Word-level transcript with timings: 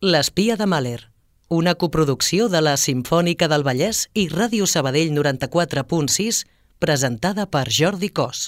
L'espia 0.00 0.54
de 0.54 0.62
Mahler, 0.64 1.10
una 1.50 1.72
coproducció 1.74 2.44
de 2.46 2.60
la 2.62 2.76
Simfònica 2.78 3.48
del 3.50 3.64
Vallès 3.66 4.04
i 4.14 4.28
Ràdio 4.30 4.68
Sabadell 4.70 5.10
94.6, 5.10 6.44
presentada 6.78 7.48
per 7.50 7.64
Jordi 7.66 8.12
Cos. 8.14 8.44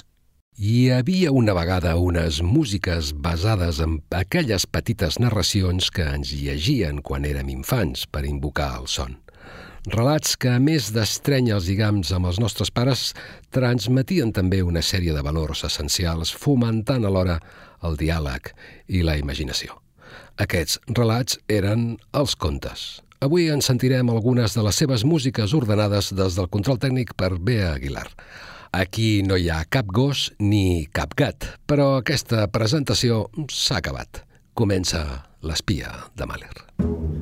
Hi 0.55 0.87
havia 0.95 1.33
una 1.35 1.51
vegada 1.51 1.97
unes 1.99 2.39
músiques 2.39 3.11
basades 3.19 3.81
en 3.83 3.99
aquelles 4.15 4.63
petites 4.63 5.19
narracions 5.19 5.91
que 5.91 6.07
ens 6.07 6.31
llegien 6.31 7.03
quan 7.03 7.27
érem 7.27 7.51
infants 7.51 8.07
per 8.07 8.23
invocar 8.23 8.71
el 8.79 8.87
son. 8.87 9.19
Relats 9.91 10.39
que, 10.39 10.55
a 10.55 10.63
més 10.63 10.93
d'estrènyer 10.95 11.59
els 11.59 11.67
lligams 11.67 12.15
amb 12.15 12.31
els 12.31 12.39
nostres 12.39 12.71
pares, 12.71 13.09
transmetien 13.51 14.31
també 14.31 14.63
una 14.63 14.79
sèrie 14.79 15.11
de 15.11 15.27
valors 15.27 15.67
essencials, 15.67 16.31
fomentant 16.31 17.03
alhora 17.03 17.41
el 17.83 17.99
diàleg 17.99 18.53
i 18.87 19.03
la 19.03 19.19
imaginació. 19.19 19.81
Aquests 20.41 20.79
relats 20.97 21.37
eren 21.51 21.97
els 22.17 22.33
contes. 22.33 23.01
Avui 23.21 23.51
en 23.53 23.61
sentirem 23.61 24.09
algunes 24.09 24.55
de 24.57 24.63
les 24.65 24.79
seves 24.81 25.03
músiques 25.05 25.53
ordenades 25.53 26.09
des 26.17 26.37
del 26.39 26.49
control 26.49 26.79
tècnic 26.81 27.13
per 27.13 27.35
Bea 27.37 27.75
Aguilar. 27.75 28.07
Aquí 28.73 29.21
no 29.27 29.37
hi 29.37 29.51
ha 29.51 29.61
cap 29.69 29.91
gos 29.93 30.31
ni 30.39 30.87
cap 30.89 31.13
gat, 31.19 31.45
però 31.69 31.99
aquesta 31.99 32.47
presentació 32.49 33.27
s'ha 33.51 33.81
acabat. 33.83 34.23
Comença 34.57 35.03
l'espia 35.45 35.93
de 36.17 36.25
Mahler. 36.25 37.20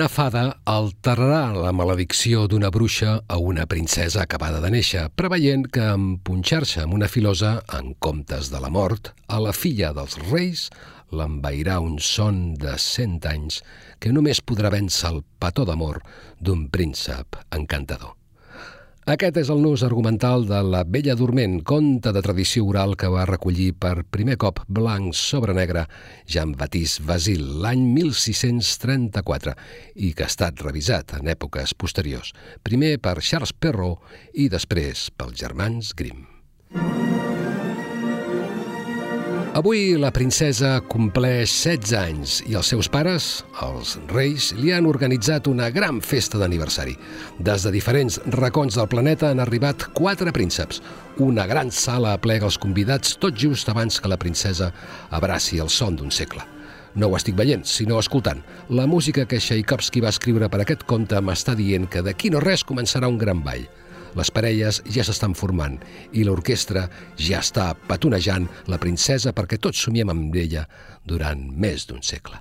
Una 0.00 0.08
fada 0.08 0.42
alterarà 0.64 1.50
la 1.52 1.74
maledicció 1.76 2.46
d'una 2.48 2.70
bruixa 2.72 3.18
a 3.28 3.36
una 3.36 3.66
princesa 3.68 4.22
acabada 4.22 4.62
de 4.62 4.70
néixer, 4.72 5.02
preveient 5.12 5.66
que 5.68 5.82
en 5.92 6.06
punxar-se 6.24 6.86
amb 6.86 6.96
una 6.96 7.08
filosa, 7.12 7.50
en 7.76 7.90
comptes 8.06 8.48
de 8.48 8.62
la 8.64 8.70
mort, 8.72 9.10
a 9.28 9.42
la 9.44 9.52
filla 9.52 9.90
dels 9.92 10.16
reis 10.30 10.62
l'envairà 11.12 11.76
un 11.84 11.98
son 12.00 12.38
de 12.62 12.78
cent 12.80 13.18
anys 13.28 13.60
que 14.00 14.14
només 14.16 14.40
podrà 14.40 14.72
vèncer 14.72 15.10
el 15.10 15.20
petó 15.36 15.68
d'amor 15.68 16.00
d'un 16.40 16.64
príncep 16.72 17.36
encantador. 17.60 18.16
Aquest 19.10 19.40
és 19.40 19.48
el 19.50 19.58
nus 19.58 19.82
argumental 19.82 20.44
de 20.46 20.60
La 20.62 20.84
Bella 20.86 21.16
Dorment, 21.18 21.56
conte 21.66 22.12
de 22.14 22.20
tradició 22.22 22.62
oral 22.70 22.92
que 22.94 23.08
va 23.10 23.24
recollir 23.26 23.72
per 23.74 24.04
primer 24.06 24.36
cop 24.38 24.60
blanc 24.70 25.16
sobre 25.18 25.56
negre 25.56 25.82
Jean-Baptiste 26.30 27.02
Vasil 27.08 27.42
l'any 27.64 27.82
1634 27.96 29.56
i 30.06 30.12
que 30.14 30.28
ha 30.28 30.30
estat 30.30 30.62
revisat 30.62 31.16
en 31.18 31.32
èpoques 31.34 31.74
posteriors, 31.74 32.30
primer 32.62 33.00
per 33.02 33.16
Charles 33.18 33.50
Perrault 33.50 33.98
i 34.38 34.46
després 34.52 35.08
pels 35.18 35.42
germans 35.42 35.90
Grimm. 35.98 36.22
Avui 39.50 39.96
la 39.98 40.12
princesa 40.14 40.76
compleix 40.86 41.50
16 41.50 41.94
anys 41.98 42.34
i 42.46 42.54
els 42.54 42.68
seus 42.70 42.86
pares, 42.86 43.24
els 43.66 43.96
reis, 44.12 44.52
li 44.54 44.70
han 44.70 44.86
organitzat 44.86 45.48
una 45.50 45.66
gran 45.74 45.98
festa 46.06 46.38
d'aniversari. 46.38 46.94
Des 47.42 47.66
de 47.66 47.72
diferents 47.74 48.20
racons 48.36 48.78
del 48.78 48.86
planeta 48.92 49.32
han 49.34 49.42
arribat 49.42 49.88
quatre 49.90 50.30
prínceps. 50.30 50.78
Una 51.18 51.48
gran 51.50 51.74
sala 51.74 52.14
aplega 52.14 52.46
els 52.46 52.60
convidats 52.62 53.18
tot 53.18 53.34
just 53.34 53.68
abans 53.74 53.98
que 53.98 54.12
la 54.12 54.20
princesa 54.22 54.70
abraci 55.10 55.58
el 55.58 55.68
son 55.68 55.98
d'un 55.98 56.14
segle. 56.14 56.46
No 56.94 57.10
ho 57.10 57.18
estic 57.18 57.34
veient, 57.34 57.66
sinó 57.66 57.98
escoltant. 57.98 58.46
La 58.70 58.86
música 58.86 59.26
que 59.26 59.42
Tchaikovsky 59.42 60.06
va 60.06 60.14
escriure 60.14 60.46
per 60.46 60.62
aquest 60.62 60.86
conte 60.86 61.18
m'està 61.18 61.58
dient 61.58 61.90
que 61.90 62.06
d'aquí 62.06 62.30
no 62.30 62.38
res 62.38 62.62
començarà 62.62 63.10
un 63.10 63.18
gran 63.18 63.42
ball. 63.42 63.66
Les 64.18 64.30
parelles 64.34 64.80
ja 64.90 65.04
s'estan 65.06 65.36
formant 65.38 65.76
i 66.12 66.24
l'orquestra 66.26 66.86
ja 67.18 67.42
està 67.44 67.70
petonejant 67.88 68.48
la 68.72 68.80
princesa 68.82 69.34
perquè 69.36 69.60
tots 69.62 69.86
somiem 69.86 70.10
amb 70.10 70.34
ella 70.36 70.66
durant 71.06 71.46
més 71.54 71.86
d'un 71.86 72.02
segle. 72.02 72.40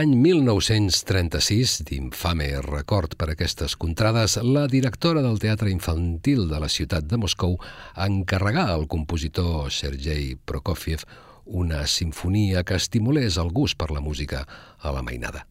L'any 0.00 0.14
1936, 0.16 1.72
d'infame 1.84 2.46
record 2.64 3.18
per 3.20 3.26
aquestes 3.34 3.74
contrades, 3.76 4.38
la 4.40 4.62
directora 4.64 5.20
del 5.20 5.36
Teatre 5.42 5.68
Infantil 5.68 6.46
de 6.48 6.60
la 6.62 6.70
ciutat 6.72 7.04
de 7.10 7.18
Moscou 7.20 7.58
encarregà 8.06 8.64
al 8.72 8.86
compositor 8.88 9.68
Sergei 9.68 10.38
Prokofiev 10.40 11.04
una 11.44 11.82
sinfonia 11.84 12.64
que 12.64 12.80
estimulés 12.80 13.36
el 13.44 13.52
gust 13.52 13.76
per 13.76 13.90
la 13.92 14.00
música 14.00 14.46
a 14.78 14.94
la 14.96 15.04
mainada. 15.04 15.44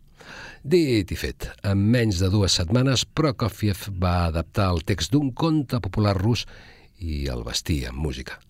Dit 0.66 1.14
i 1.14 1.22
fet, 1.28 1.52
en 1.62 1.86
menys 1.94 2.18
de 2.24 2.34
dues 2.34 2.58
setmanes, 2.58 3.06
Prokofiev 3.06 3.86
va 4.02 4.32
adaptar 4.34 4.72
el 4.74 4.82
text 4.82 5.14
d'un 5.14 5.30
conte 5.30 5.78
popular 5.78 6.18
rus 6.18 6.48
i 6.98 7.28
el 7.30 7.46
vestia 7.46 7.94
amb 7.94 8.02
música. 8.02 8.42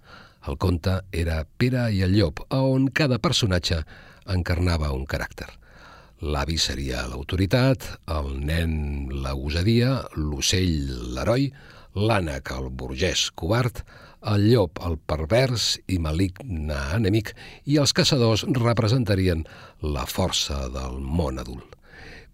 El 0.47 0.55
conte 0.55 1.01
era 1.11 1.43
Pere 1.43 1.89
i 1.91 2.05
el 2.07 2.15
llop, 2.15 2.45
on 2.55 2.87
cada 2.87 3.19
personatge 3.19 3.83
encarnava 4.39 4.95
un 4.95 5.03
caràcter. 5.03 5.58
L'avi 6.19 6.57
seria 6.59 7.05
l'autoritat, 7.07 7.85
el 8.11 8.33
nen 8.43 8.73
la 9.23 9.31
gosadia, 9.39 10.01
l'ocell 10.19 11.13
l'heroi, 11.15 11.47
l'ànec 11.95 12.51
el 12.57 12.67
burgès 12.75 13.29
covard, 13.39 13.79
el 14.27 14.49
llop 14.51 14.81
el 14.83 14.97
pervers 14.99 15.77
i 15.87 15.95
maligne 16.03 16.75
enemic 16.97 17.31
i 17.71 17.79
els 17.79 17.95
caçadors 17.95 18.43
representarien 18.51 19.45
la 19.95 20.03
força 20.11 20.65
del 20.73 20.99
món 20.99 21.39
adult. 21.39 21.79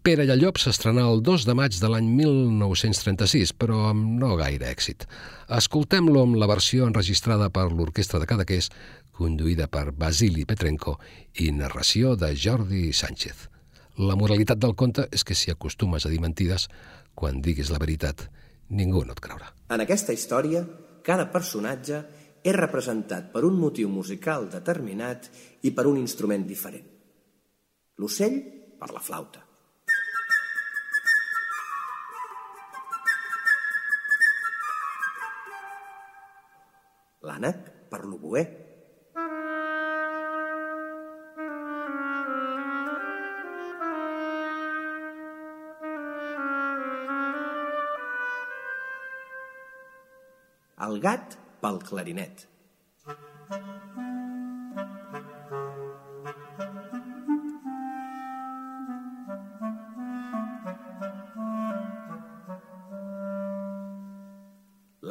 Pere 0.05 0.25
i 0.25 0.29
el 0.29 0.41
Llop 0.41 0.59
s'estrenà 0.61 1.05
el 1.09 1.23
2 1.25 1.47
de 1.49 1.53
maig 1.57 1.77
de 1.81 1.89
l'any 1.89 2.09
1936, 2.13 3.55
però 3.57 3.87
amb 3.89 4.19
no 4.21 4.35
gaire 4.37 4.69
èxit. 4.69 5.07
Escoltem-lo 5.49 6.21
amb 6.25 6.37
la 6.37 6.49
versió 6.49 6.85
enregistrada 6.85 7.49
per 7.49 7.71
l'Orquestra 7.71 8.21
de 8.21 8.29
Cadaqués, 8.29 8.69
conduïda 9.17 9.65
per 9.65 9.89
Basili 9.97 10.45
Petrenko 10.45 10.99
i 11.41 11.49
narració 11.57 12.13
de 12.21 12.35
Jordi 12.37 12.91
Sánchez. 12.93 13.49
La 13.95 14.17
moralitat 14.19 14.59
del 14.59 14.73
conte 14.75 15.05
és 15.15 15.23
que 15.23 15.35
si 15.39 15.51
acostumes 15.51 16.03
a 16.03 16.09
dir 16.11 16.19
mentides, 16.19 16.65
quan 17.15 17.39
diguis 17.39 17.69
la 17.71 17.79
veritat, 17.79 18.25
ningú 18.67 19.05
no 19.07 19.15
et 19.15 19.21
creurà. 19.23 19.53
En 19.71 19.79
aquesta 19.79 20.11
història, 20.11 20.65
cada 21.05 21.29
personatge 21.31 22.01
és 22.43 22.57
representat 22.57 23.31
per 23.31 23.45
un 23.47 23.55
motiu 23.55 23.87
musical 23.87 24.49
determinat 24.51 25.29
i 25.63 25.71
per 25.71 25.87
un 25.87 25.95
instrument 26.01 26.43
diferent. 26.43 26.83
L'ocell, 27.95 28.35
per 28.75 28.91
la 28.91 28.99
flauta. 28.99 29.45
L'ànec, 37.23 37.71
per 37.89 38.03
l'oboè. 38.03 38.64
El 50.85 50.99
gat 51.01 51.35
pel 51.63 51.79
clarinet. 51.87 52.43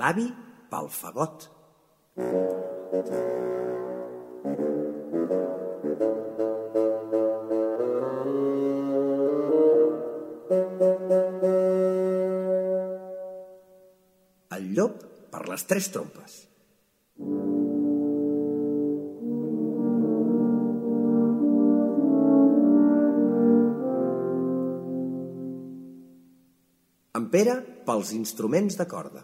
L'avi 0.04 0.28
pel 0.70 0.88
fagot. 1.00 1.53
Tres 15.68 15.90
trompes. 15.94 16.42
En 27.14 27.28
Pere 27.30 27.54
pels 27.86 28.10
instruments 28.16 28.74
de 28.78 28.86
corda. 28.90 29.22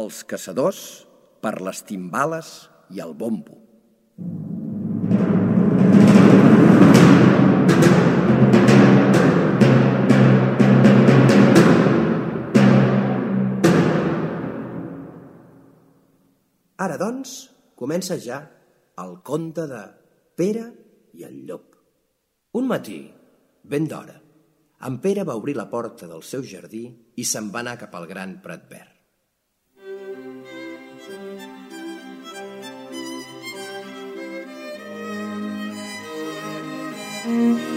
Els 0.00 0.20
caçadors 0.30 0.84
per 1.42 1.56
les 1.60 1.82
timbales 1.86 2.54
i 2.94 3.02
el 3.02 3.12
bombo. 3.18 3.69
Ara, 16.80 16.96
doncs, 16.96 17.32
comença 17.76 18.16
ja 18.24 18.38
el 19.02 19.18
conte 19.30 19.66
de 19.68 19.80
Pere 20.40 20.62
i 21.12 21.26
el 21.28 21.34
llop. 21.48 21.76
Un 22.56 22.70
matí, 22.70 23.02
ben 23.74 23.88
d'hora, 23.90 24.16
en 24.88 24.96
Pere 25.04 25.26
va 25.28 25.36
obrir 25.36 25.58
la 25.58 25.68
porta 25.68 26.08
del 26.08 26.24
seu 26.24 26.46
jardí 26.54 26.86
i 27.20 27.26
se'n 27.28 27.52
va 27.52 27.60
anar 27.60 27.76
cap 27.84 28.00
al 28.00 28.08
gran 28.08 28.38
prat 28.40 28.64
verd. 28.72 28.99
A 37.30 37.69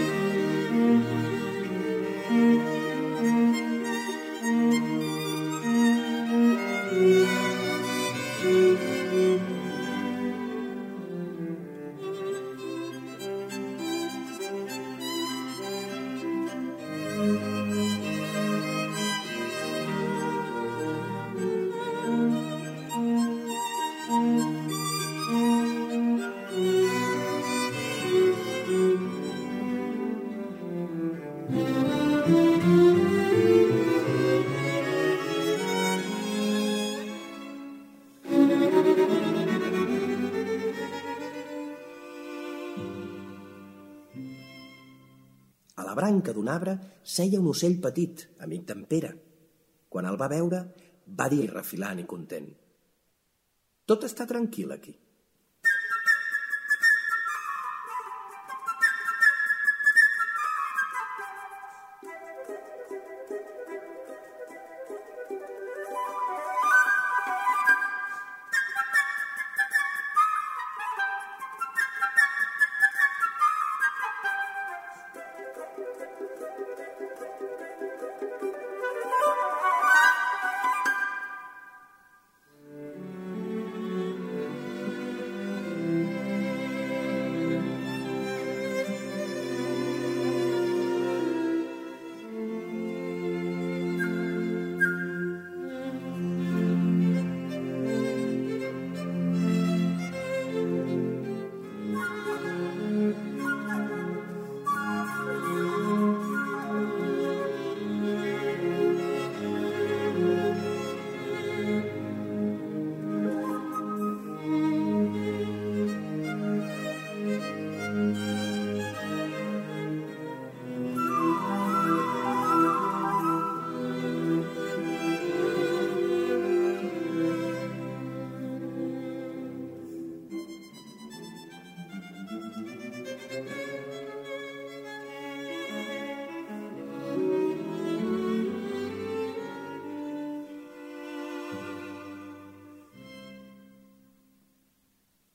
arbre 46.53 46.77
seia 47.03 47.41
un 47.41 47.50
ocell 47.51 47.79
petit, 47.83 48.27
amic 48.45 48.67
d'en 48.69 48.83
Pere. 48.89 49.13
Quan 49.89 50.07
el 50.10 50.17
va 50.22 50.31
veure, 50.31 50.63
va 51.19 51.29
dir 51.29 51.48
refilant 51.51 52.00
i 52.01 52.07
content. 52.10 52.48
Tot 53.89 54.05
està 54.07 54.25
tranquil 54.29 54.72
aquí. 54.72 54.93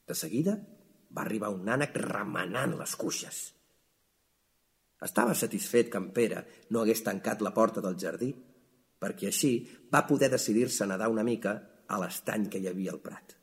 De 0.08 0.16
seguida 0.16 0.56
va 1.14 1.24
arribar 1.24 1.52
un 1.54 1.68
ànec 1.68 1.96
remenant 2.02 2.74
les 2.80 2.94
cuixes. 2.96 3.40
Estava 5.04 5.34
satisfet 5.38 5.92
que 5.92 6.00
en 6.02 6.10
Pere 6.14 6.42
no 6.74 6.82
hagués 6.82 7.04
tancat 7.06 7.44
la 7.44 7.54
porta 7.54 7.84
del 7.84 7.98
jardí, 8.00 8.32
perquè 8.98 9.30
així 9.30 9.52
va 9.94 10.06
poder 10.08 10.30
decidir-se 10.32 10.84
a 10.84 10.90
nedar 10.90 11.10
una 11.12 11.26
mica 11.26 11.54
a 11.86 12.00
l'estany 12.02 12.48
que 12.50 12.58
hi 12.58 12.66
havia 12.70 12.96
al 12.96 13.04
prat. 13.04 13.37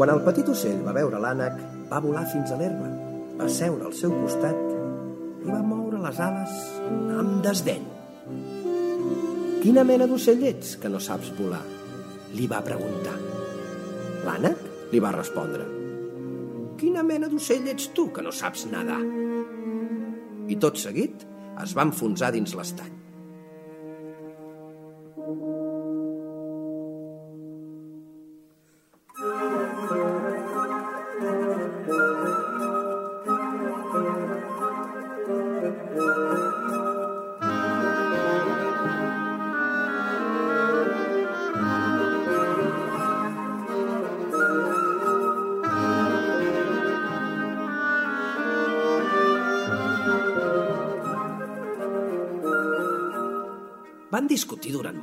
Quan 0.00 0.08
el 0.14 0.22
petit 0.24 0.46
ocell 0.48 0.78
va 0.80 0.94
veure 0.96 1.18
l'ànec, 1.20 1.58
va 1.90 1.98
volar 2.00 2.22
fins 2.32 2.48
a 2.48 2.56
l'herba, 2.56 2.86
va 3.36 3.48
seure 3.52 3.84
al 3.84 3.92
seu 3.92 4.14
costat 4.22 4.62
i 5.44 5.50
va 5.50 5.58
moure 5.60 5.98
les 6.00 6.20
ales 6.24 6.54
amb 7.20 7.42
desdeny. 7.44 7.82
Quina 9.60 9.84
mena 9.84 10.06
d'ocell 10.08 10.40
ets 10.48 10.70
que 10.80 10.88
no 10.88 11.02
saps 11.04 11.28
volar? 11.36 11.60
Li 12.32 12.46
va 12.48 12.62
preguntar. 12.64 13.18
L'ànec 14.24 14.62
li 14.94 15.02
va 15.04 15.12
respondre. 15.18 15.66
Quina 16.80 17.04
mena 17.04 17.28
d'ocell 17.28 17.68
ets 17.74 17.90
tu 17.92 18.06
que 18.08 18.24
no 18.24 18.32
saps 18.32 18.64
nedar? 18.72 19.02
I 20.48 20.56
tot 20.64 20.80
seguit 20.80 21.28
es 21.60 21.76
va 21.76 21.84
enfonsar 21.90 22.32
dins 22.38 22.56
l'estany. 22.56 22.99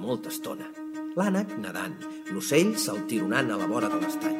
Molta 0.07 0.31
estona. 0.31 0.67
L'ànec 1.19 1.57
nedant, 1.59 1.95
l'ocell 2.31 2.75
saltironant 2.79 3.49
a 3.51 3.57
la 3.59 3.67
vora 3.67 3.89
de 3.91 3.97
l'estany. 3.99 4.37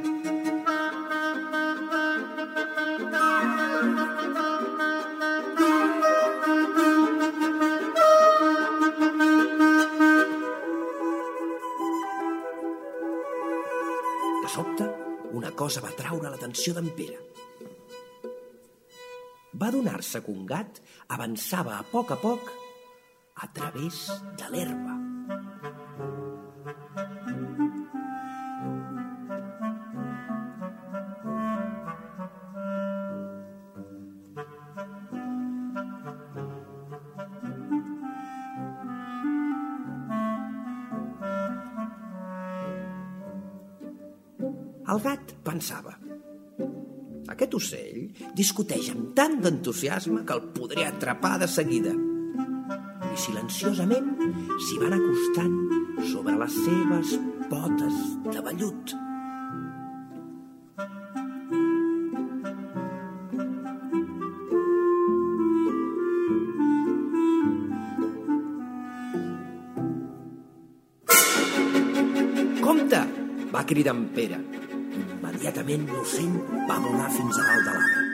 De 14.43 14.51
sobte, 14.53 14.87
una 15.35 15.51
cosa 15.51 15.83
va 15.83 15.91
traure 15.97 16.31
l'atenció 16.31 16.77
d'en 16.77 16.93
Pere. 16.95 17.19
Va 19.57 19.73
donar-se 19.73 20.21
que 20.23 20.31
un 20.31 20.45
gat 20.47 20.79
avançava 21.17 21.75
a 21.75 21.83
poc 21.91 22.13
a 22.13 22.21
poc 22.21 22.53
a 23.43 23.49
través 23.57 24.05
de 24.37 24.53
l'herba. 24.53 24.86
El 44.87 45.01
gat 45.03 45.33
pensava 45.43 45.97
aquest 47.33 47.55
ocell 47.57 48.03
discuteix 48.37 48.87
amb 48.93 49.09
tant 49.17 49.33
d'entusiasme 49.43 50.21
que 50.27 50.35
el 50.37 50.45
podré 50.55 50.85
atrapar 50.87 51.33
de 51.41 51.49
seguida 51.51 51.91
i 51.91 53.19
silenciosament 53.19 54.07
s'hi 54.63 54.79
van 54.79 54.95
acostant 54.95 55.57
sobre 56.13 56.37
les 56.39 56.55
seves 56.63 57.17
potes 57.51 57.99
de 58.31 58.45
vellut. 58.47 58.95
Compte! 72.63 73.03
va 73.51 73.65
cridar 73.65 73.95
en 73.95 74.07
Pere. 74.15 74.66
Immediatament 75.37 75.83
l'ocell 75.93 76.33
va 76.71 76.79
volar 76.87 77.13
fins 77.19 77.37
a 77.37 77.45
dalt 77.45 77.69
de 77.69 77.77
l'arbre. 77.77 78.06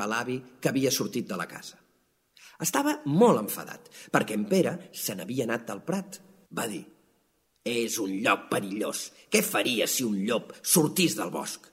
Va 0.00 0.06
arribar 0.06 0.08
l'avi 0.08 0.40
que 0.60 0.68
havia 0.68 0.90
sortit 0.90 1.28
de 1.28 1.36
la 1.36 1.46
casa. 1.46 1.76
Estava 2.60 3.00
molt 3.06 3.40
enfadat, 3.40 3.88
perquè 4.12 4.36
en 4.36 4.46
Pere 4.48 4.76
se 4.92 5.14
n'havia 5.14 5.44
anat 5.44 5.66
del 5.68 5.80
prat. 5.80 6.20
Va 6.52 6.66
dir, 6.66 6.84
és 7.64 7.98
un 7.98 8.10
lloc 8.24 8.48
perillós. 8.50 9.10
Què 9.30 9.42
faria 9.42 9.86
si 9.86 10.04
un 10.04 10.18
llop 10.26 10.52
sortís 10.62 11.16
del 11.16 11.30
bosc? 11.30 11.70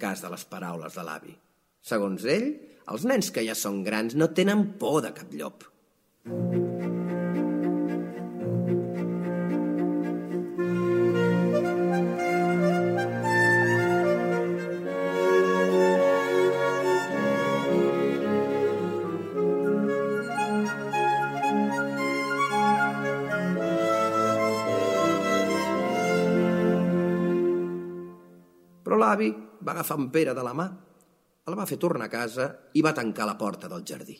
Cas 0.00 0.24
de 0.24 0.32
les 0.32 0.44
paraules 0.48 0.94
de 0.94 1.04
l'avi. 1.04 1.34
Segons 1.84 2.24
ell, 2.24 2.48
els 2.88 3.04
nens 3.08 3.30
que 3.34 3.44
ja 3.44 3.56
són 3.58 3.82
grans 3.86 4.16
no 4.16 4.30
tenen 4.34 4.64
por 4.80 5.02
de 5.04 5.12
cap 5.16 5.32
llop. 5.36 5.67
En 29.96 30.10
Pere 30.12 30.34
de 30.36 30.44
la 30.44 30.54
mà, 30.56 30.68
el 31.48 31.56
va 31.56 31.66
fer 31.68 31.78
tornar 31.80 32.08
a 32.08 32.12
casa 32.12 32.48
i 32.76 32.82
va 32.84 32.92
tancar 32.96 33.26
la 33.28 33.38
porta 33.40 33.70
del 33.72 33.86
jardí. 33.88 34.18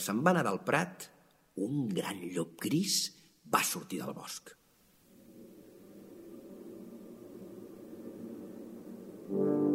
Se'n 0.00 0.22
va 0.24 0.34
anar 0.34 0.44
del 0.48 0.60
prat, 0.66 1.08
un 1.66 1.88
gran 1.92 2.22
llop 2.34 2.56
gris 2.62 3.02
va 3.52 3.62
sortir 3.66 4.00
del 4.02 4.14
bosc. 4.16 4.54
D'un 9.30 9.69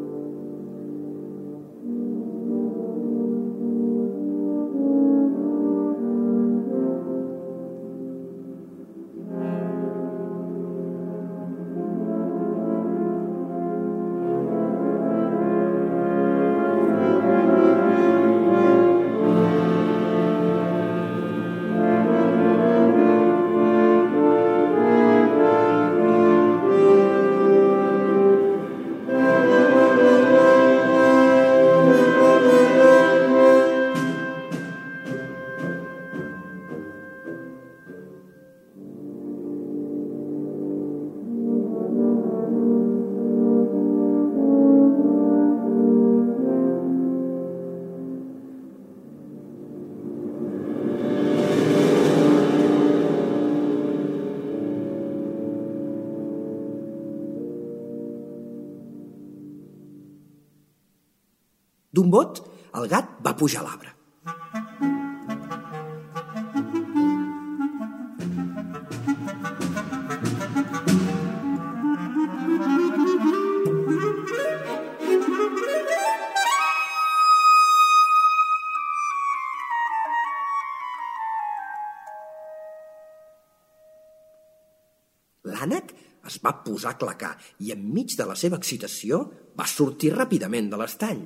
posar 86.85 86.91
a 86.93 86.97
clacar 86.97 87.37
i 87.59 87.71
enmig 87.73 88.15
de 88.17 88.25
la 88.25 88.35
seva 88.35 88.57
excitació 88.57 89.25
va 89.57 89.65
sortir 89.65 90.13
ràpidament 90.13 90.69
de 90.69 90.77
l'estany. 90.77 91.25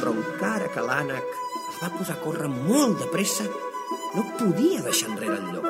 Però 0.00 0.12
encara 0.14 0.70
que 0.72 0.80
l'ànec 0.80 1.36
es 1.68 1.82
va 1.82 1.92
posar 1.98 2.16
a 2.16 2.22
córrer 2.24 2.48
molt 2.48 2.98
de 3.00 3.10
pressa, 3.12 3.44
no 4.14 4.24
podia 4.38 4.82
deixar 4.82 5.10
enrere 5.12 5.36
el 5.36 5.52
llop. 5.52 5.66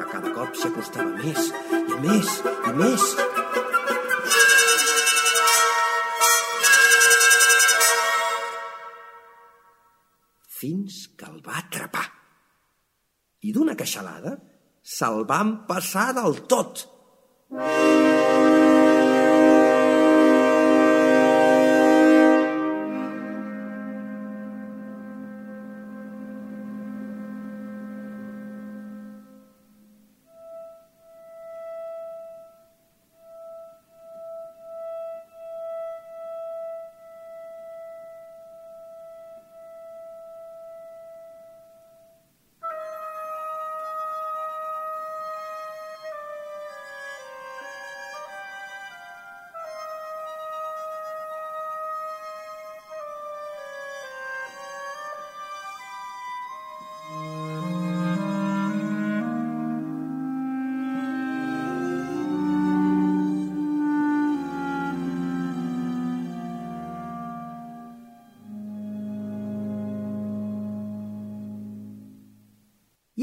A 0.00 0.06
cada 0.06 0.32
cop 0.32 0.56
s'hi 0.56 0.70
acostava 0.70 1.12
més 1.20 1.52
i 1.76 2.00
més 2.00 2.40
i 2.70 2.76
més. 2.80 3.49
Queixalada 13.90 14.36
se'l 14.96 15.24
van 15.32 15.50
passar 15.66 16.12
del 16.20 16.40
tot. 16.54 16.86
I 17.50 18.19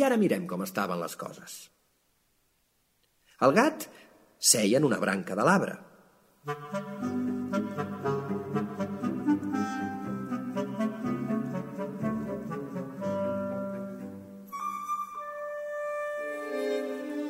ara 0.07 0.17
mirem 0.19 0.47
com 0.47 0.63
estaven 0.63 1.01
les 1.03 1.15
coses. 1.19 1.57
El 3.45 3.53
gat 3.57 3.85
seia 4.51 4.79
en 4.79 4.87
una 4.87 4.99
branca 5.03 5.35
de 5.37 5.45
l'arbre. 5.47 5.75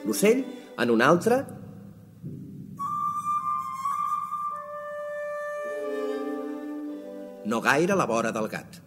L'ocell 0.07 0.43
en 0.83 0.91
una 0.93 1.07
altra 1.11 1.41
no 7.51 7.59
gaire 7.61 7.93
a 7.93 7.95
la 7.95 8.05
vora 8.05 8.31
del 8.31 8.47
gat. 8.53 8.81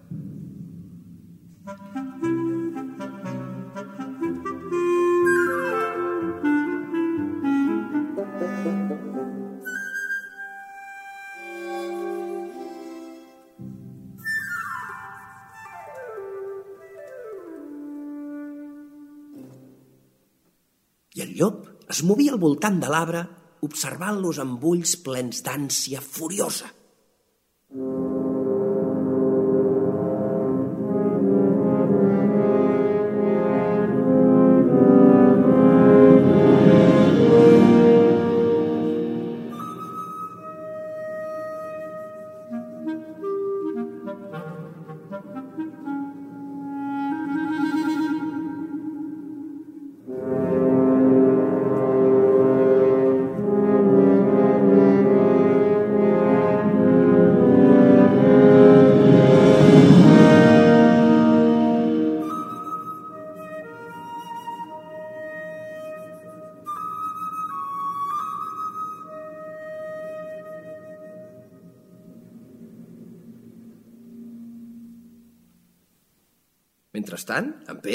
Movia 22.06 22.34
al 22.34 22.42
voltant 22.42 22.78
de 22.82 22.90
l'arbre 22.90 23.24
observant-los 23.66 24.40
amb 24.40 24.62
ulls 24.64 24.96
plens 25.04 25.42
d'ànsia 25.44 26.00
furiosa. 26.00 26.70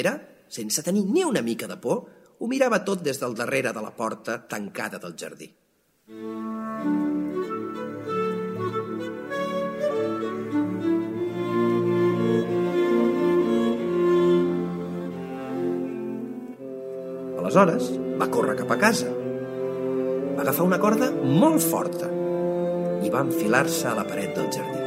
Pere, 0.06 0.44
sense 0.48 0.82
tenir 0.86 1.04
ni 1.10 1.24
una 1.24 1.42
mica 1.42 1.66
de 1.66 1.76
por, 1.76 2.04
ho 2.38 2.46
mirava 2.46 2.84
tot 2.84 3.02
des 3.02 3.18
del 3.18 3.34
darrere 3.34 3.72
de 3.74 3.82
la 3.82 3.90
porta 3.90 4.38
tancada 4.46 5.00
del 5.02 5.16
jardí. 5.18 5.48
Aleshores, 17.40 17.90
va 18.20 18.30
córrer 18.30 18.56
cap 18.60 18.70
a 18.70 18.78
casa. 18.78 19.10
Va 19.10 20.42
agafar 20.44 20.66
una 20.66 20.78
corda 20.82 21.10
molt 21.10 21.62
forta 21.62 22.10
i 23.02 23.10
va 23.10 23.24
enfilar-se 23.26 23.88
a 23.90 23.96
la 23.98 24.06
paret 24.06 24.36
del 24.38 24.50
jardí. 24.54 24.82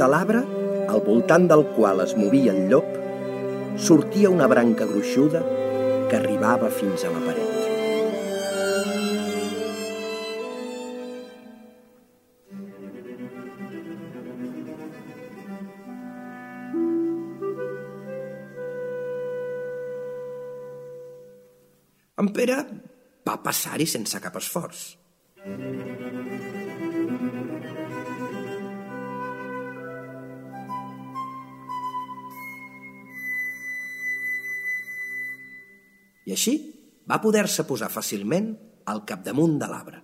De 0.00 0.08
l'arbre 0.08 0.42
al 0.92 1.00
voltant 1.06 1.46
del 1.48 1.64
qual 1.76 2.02
es 2.04 2.16
movia 2.18 2.52
el 2.52 2.68
llop, 2.68 2.91
sortia 3.82 4.30
una 4.30 4.46
branca 4.46 4.86
gruixuda 4.86 5.40
que 6.08 6.14
arribava 6.14 6.68
fins 6.70 7.02
a 7.02 7.10
la 7.10 7.22
paret. 7.24 7.50
En 22.22 22.30
Pere 22.30 22.62
va 23.26 23.40
passar-hi 23.42 23.90
sense 23.90 24.22
cap 24.22 24.38
esforç. 24.38 25.01
Així 36.36 36.56
va 37.08 37.20
poder-se 37.22 37.66
posar 37.68 37.90
fàcilment 37.92 38.52
al 38.92 39.04
capdamunt 39.08 39.58
de 39.60 39.70
l'arbre. 39.70 40.02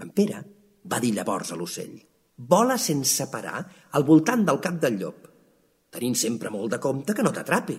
En 0.00 0.14
Pere 0.16 0.44
va 0.90 1.00
dir 1.02 1.12
llavors 1.16 1.52
a 1.52 1.58
l'ocell 1.60 1.98
vola 2.40 2.78
sense 2.78 3.26
parar 3.28 3.60
al 3.92 4.04
voltant 4.08 4.44
del 4.46 4.60
cap 4.64 4.78
del 4.80 4.96
llop, 4.96 5.26
tenint 5.92 6.16
sempre 6.16 6.50
molt 6.50 6.72
de 6.72 6.78
compte 6.80 7.12
que 7.12 7.22
no 7.22 7.32
t'atrapi. 7.36 7.76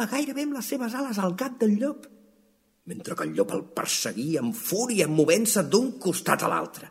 Tocava 0.00 0.16
gairebé 0.16 0.46
amb 0.46 0.56
les 0.56 0.68
seves 0.72 0.94
ales 0.96 1.18
al 1.18 1.34
cap 1.36 1.58
del 1.60 1.76
llop, 1.76 2.06
mentre 2.88 3.14
que 3.14 3.24
el 3.26 3.34
llop 3.36 3.52
el 3.52 3.64
perseguia 3.76 4.40
amb 4.40 4.54
fúria 4.56 5.06
movent-se 5.08 5.62
d'un 5.68 5.98
costat 6.00 6.42
a 6.42 6.48
l'altre. 6.48 6.88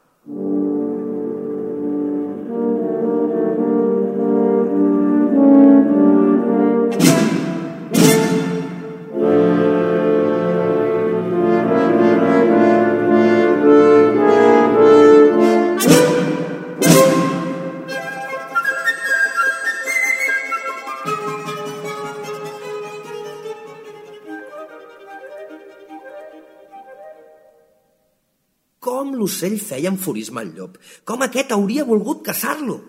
L'ocell 29.40 29.60
feia 29.64 29.88
enfurisme 29.90 30.42
al 30.42 30.52
llop, 30.56 30.78
com 31.08 31.22
aquest 31.24 31.54
hauria 31.56 31.86
volgut 31.88 32.26
caçar-lo. 32.26 32.80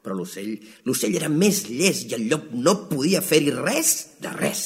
Però 0.00 0.14
l'ocell, 0.16 0.54
l'ocell 0.88 1.16
era 1.18 1.28
més 1.28 1.66
llest 1.68 2.08
i 2.08 2.16
el 2.16 2.28
llop 2.30 2.48
no 2.54 2.88
podia 2.88 3.20
fer-hi 3.20 3.52
res 3.52 4.16
de 4.22 4.32
res. 4.32 4.62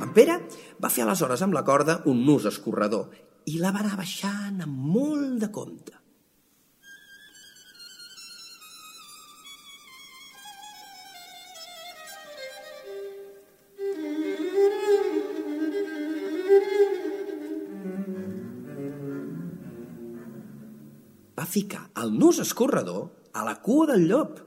En 0.00 0.10
Pere 0.18 0.40
va 0.82 0.90
fer 0.90 1.06
aleshores 1.06 1.46
amb 1.46 1.54
la 1.54 1.62
corda 1.62 2.00
un 2.10 2.26
nus 2.26 2.50
escorredor 2.50 3.06
i 3.46 3.62
la 3.62 3.70
va 3.70 3.84
anar 3.84 4.02
baixant 4.02 4.66
amb 4.66 4.92
molt 4.98 5.38
de 5.38 5.54
compte. 5.54 5.99
Ficar 21.50 21.88
el 22.02 22.14
nus 22.18 22.38
escorredor 22.44 23.08
a 23.34 23.44
la 23.46 23.56
cua 23.64 23.88
del 23.90 24.06
llop 24.10 24.38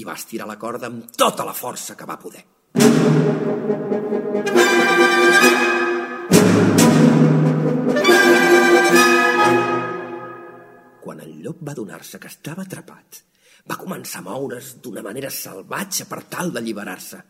i 0.00 0.06
va 0.06 0.16
estirar 0.18 0.48
la 0.50 0.58
corda 0.58 0.90
amb 0.90 1.10
tota 1.16 1.46
la 1.46 1.54
força 1.54 1.96
que 1.98 2.08
va 2.08 2.18
poder. 2.18 2.44
Quan 11.00 11.22
el 11.26 11.36
llop 11.42 11.62
va 11.66 11.74
donar-se 11.74 12.20
que 12.22 12.30
estava 12.30 12.66
atrapat, 12.66 13.22
va 13.70 13.78
començar 13.80 14.22
a 14.22 14.28
moure's 14.30 14.76
d'una 14.82 15.06
manera 15.06 15.30
salvatge 15.30 16.06
per 16.10 16.22
tal 16.34 16.54
d'alliberar-se. 16.54 17.24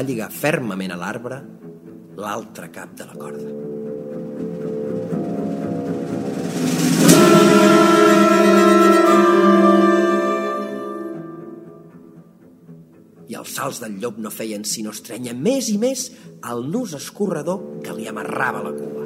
Va 0.00 0.04
lligar 0.08 0.30
fermament 0.32 0.94
a 0.94 0.96
l'arbre 0.96 1.36
l'altre 2.16 2.70
cap 2.72 2.94
de 2.96 3.04
la 3.04 3.16
corda. 3.20 3.48
i 13.30 13.36
els 13.38 13.52
salts 13.54 13.78
del 13.78 14.00
llop 14.02 14.16
no 14.18 14.32
feien 14.34 14.64
sinó 14.66 14.90
estrenya 14.96 15.36
més 15.36 15.68
i 15.70 15.76
més 15.78 16.08
el 16.50 16.64
nus 16.72 16.96
escorredor 16.98 17.60
que 17.84 17.94
li 17.94 18.08
amarrava 18.10 18.64
la 18.64 18.72
cua. 18.74 18.99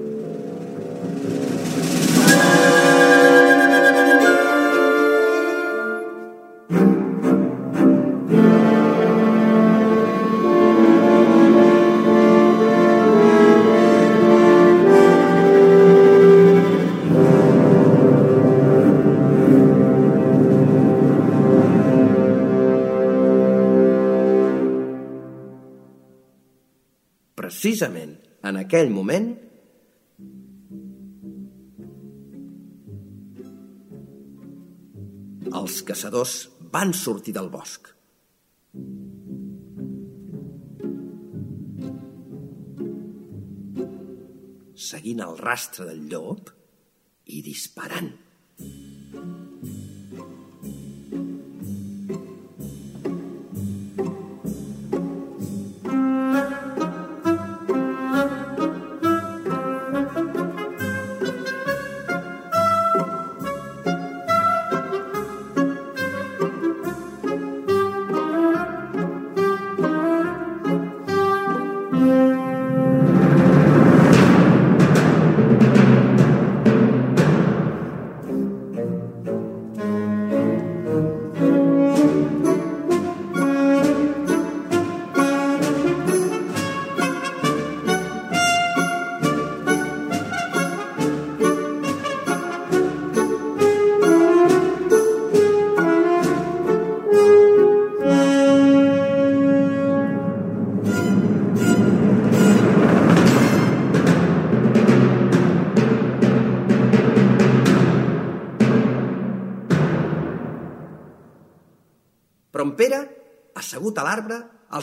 Aquell 28.65 28.91
moment 28.93 29.33
els 35.61 35.81
caçadors 35.89 36.35
van 36.75 36.95
sortir 36.97 37.35
del 37.37 37.51
bosc. 37.53 37.93
Seguint 44.85 45.23
el 45.25 45.39
rastre 45.39 45.87
del 45.93 46.03
llop 46.11 46.51
i 47.37 47.45
disparant. 47.47 48.13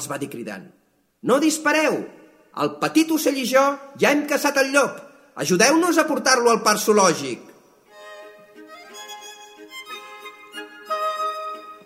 Els 0.02 0.10
va 0.10 0.20
dir 0.22 0.32
cridant. 0.34 0.66
No 1.30 1.38
dispareu! 1.44 2.02
El 2.62 2.74
petit 2.82 3.12
ocell 3.16 3.38
i 3.40 3.46
jo 3.48 3.64
ja 4.02 4.12
hem 4.12 4.26
caçat 4.28 4.58
el 4.60 4.74
llop. 4.74 4.98
Ajudeu-nos 5.40 6.02
a 6.02 6.08
portar-lo 6.10 6.52
al 6.52 6.60
parc 6.66 6.84
zoològic. 6.84 7.48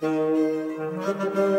I 0.06 1.55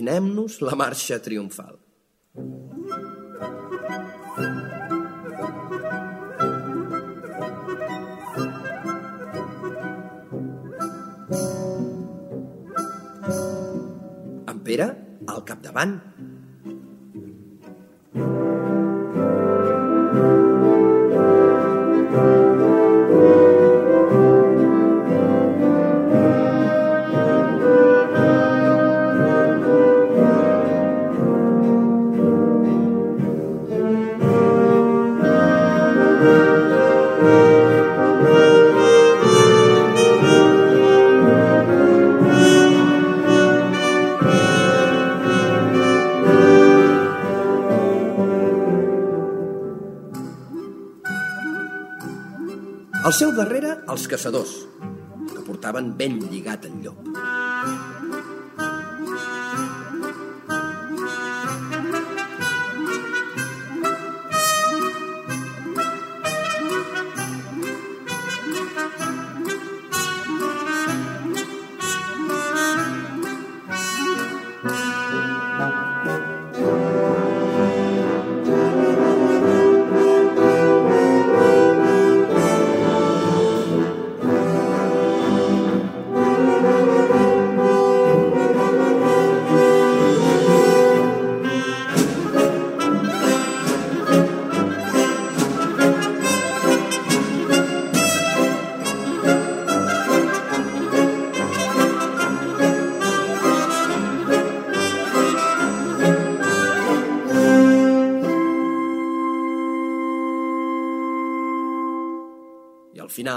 imaginem-nos 0.00 0.60
la 0.64 0.74
marxa 0.74 1.20
triomfal. 1.20 1.76
En 14.48 14.62
Pere, 14.64 14.88
al 15.26 15.44
capdavant. 15.44 16.09
Al 53.10 53.14
seu 53.18 53.32
darrere, 53.34 53.72
els 53.90 54.04
caçadors, 54.06 54.50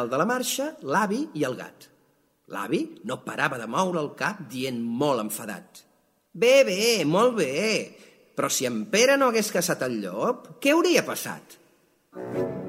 final 0.04 0.10
de 0.10 0.18
la 0.18 0.26
marxa, 0.26 0.66
l'avi 0.84 1.30
i 1.40 1.44
el 1.48 1.56
gat. 1.56 1.88
L'avi 2.52 2.82
no 3.08 3.24
parava 3.24 3.58
de 3.58 3.68
moure 3.68 4.02
el 4.02 4.12
cap 4.20 4.42
dient 4.50 4.82
molt 4.82 5.22
enfadat. 5.24 5.84
Bé, 6.34 6.64
bé, 6.66 7.06
molt 7.06 7.38
bé, 7.38 7.96
però 8.36 8.50
si 8.50 8.66
en 8.66 8.86
Pere 8.92 9.16
no 9.18 9.30
hagués 9.30 9.52
caçat 9.52 9.86
el 9.88 10.02
llop, 10.02 10.60
què 10.60 10.74
hauria 10.74 11.06
passat? 11.06 11.58
Sobre 12.12 12.63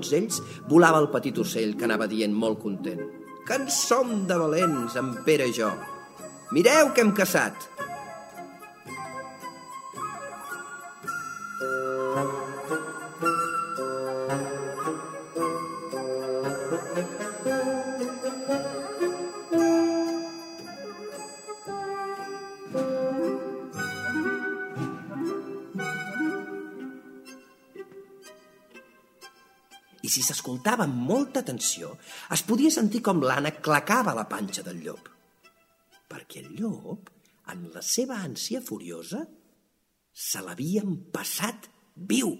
tots 0.00 0.16
ells 0.16 0.40
volava 0.72 1.00
el 1.02 1.10
petit 1.12 1.36
ocell 1.38 1.76
que 1.76 1.84
anava 1.84 2.08
dient 2.08 2.32
molt 2.32 2.62
content. 2.64 3.02
Que 3.44 3.58
en 3.60 3.68
som 3.72 4.24
de 4.28 4.36
valents, 4.40 4.96
en 4.96 5.12
Pere 5.26 5.50
i 5.50 5.54
jo. 5.56 5.70
Mireu 6.56 6.94
que 6.94 7.04
hem 7.04 7.12
caçat. 7.16 7.69
Si 30.10 30.22
s'escoltava 30.26 30.86
amb 30.86 31.06
molta 31.08 31.44
atenció, 31.44 31.94
es 32.34 32.42
podia 32.46 32.72
sentir 32.74 33.02
com 33.06 33.22
l'Anna 33.22 33.54
clacava 33.62 34.14
la 34.16 34.26
panxa 34.30 34.64
del 34.66 34.82
llop. 34.84 35.08
Perquè 36.10 36.42
el 36.44 36.54
llop, 36.58 37.10
en 37.52 37.68
la 37.74 37.82
seva 37.82 38.18
ànsia 38.24 38.62
furiosa, 38.62 39.24
se 40.12 40.42
l'havien 40.42 40.96
passat 41.14 41.70
viu. 41.94 42.34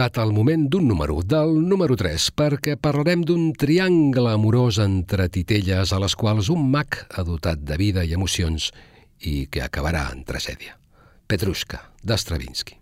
Arribat 0.00 0.18
el 0.22 0.32
moment 0.32 0.62
d'un 0.70 0.86
número, 0.88 1.20
del 1.20 1.58
número 1.68 1.92
3, 1.96 2.30
perquè 2.32 2.78
parlarem 2.80 3.20
d'un 3.20 3.50
triangle 3.52 4.32
amorós 4.32 4.78
entre 4.80 5.28
titelles 5.28 5.92
a 5.92 6.00
les 6.00 6.16
quals 6.16 6.48
un 6.48 6.70
mag 6.72 7.04
ha 7.10 7.22
dotat 7.22 7.60
de 7.60 7.76
vida 7.76 8.04
i 8.04 8.14
emocions 8.16 8.72
i 9.20 9.46
que 9.52 9.60
acabarà 9.60 10.08
en 10.14 10.24
tragèdia. 10.24 10.78
Petrushka, 11.28 11.84
d'Stravinsky. 12.02 12.80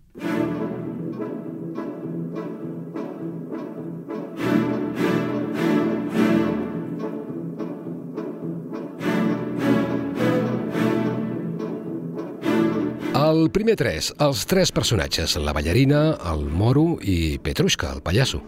El 13.18 13.48
primer 13.50 13.74
tres, 13.74 14.12
els 14.22 14.44
tres 14.46 14.70
personatges, 14.70 15.32
la 15.42 15.50
ballarina, 15.50 16.12
el 16.30 16.44
moro 16.54 17.00
i 17.02 17.40
Petrushka, 17.42 17.90
el 17.96 18.02
pallasso. 18.06 18.38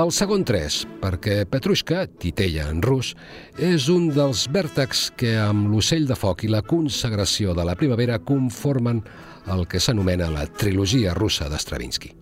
El 0.00 0.14
segon 0.16 0.46
tres, 0.48 0.78
perquè 1.02 1.42
Petrushka, 1.44 2.06
titella 2.22 2.70
en 2.72 2.80
rus, 2.80 3.10
és 3.60 3.90
un 3.92 4.06
dels 4.16 4.46
vèrtex 4.54 5.10
que 5.20 5.34
amb 5.42 5.68
l'ocell 5.74 6.08
de 6.08 6.16
foc 6.16 6.46
i 6.46 6.48
la 6.48 6.62
consagració 6.64 7.52
de 7.52 7.68
la 7.68 7.76
primavera 7.76 8.16
conformen 8.32 9.04
el 9.52 9.66
que 9.68 9.76
s'anomena 9.76 10.32
la 10.32 10.48
trilogia 10.48 11.12
russa 11.12 11.52
d'Stravinsky. 11.52 12.14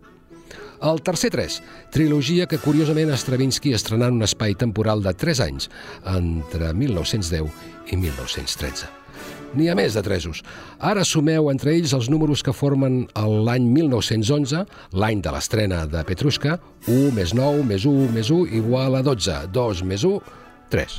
El 0.91 1.01
tercer 1.07 1.31
tres, 1.39 1.63
trilogia 1.95 2.51
que 2.51 2.59
curiosament 2.67 3.15
Stravinsky 3.15 3.79
estrenà 3.79 4.11
en 4.11 4.19
un 4.19 4.27
espai 4.27 4.59
temporal 4.59 5.07
de 5.07 5.15
3 5.15 5.47
anys, 5.47 5.71
entre 6.19 6.75
1910 6.75 7.93
i 7.95 8.05
1913. 8.11 9.06
N'hi 9.55 9.69
ha 9.71 9.77
més 9.79 9.95
de 9.97 10.03
tresos. 10.05 10.43
Ara 10.83 11.05
sumeu 11.07 11.51
entre 11.53 11.75
ells 11.77 11.95
els 11.97 12.11
números 12.13 12.43
que 12.45 12.55
formen 12.57 13.05
l'any 13.17 13.69
1911, 13.71 14.65
l'any 14.99 15.23
de 15.23 15.35
l'estrena 15.35 15.85
de 15.91 16.03
Petrushka, 16.09 16.59
1 16.89 17.15
més 17.17 17.35
9 17.37 17.63
més 17.69 17.87
1 17.87 18.11
més 18.17 18.33
1 18.35 18.57
igual 18.59 18.99
a 18.99 19.05
12, 19.07 19.39
2 19.55 19.85
més 19.87 20.05
1, 20.09 20.19
3. 20.71 20.99